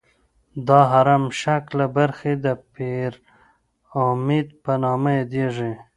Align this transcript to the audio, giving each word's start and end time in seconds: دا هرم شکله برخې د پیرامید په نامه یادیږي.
دا 0.67 0.79
هرم 0.91 1.23
شکله 1.41 1.85
برخې 1.97 2.33
د 2.45 2.45
پیرامید 2.73 4.47
په 4.63 4.71
نامه 4.83 5.09
یادیږي. 5.19 5.71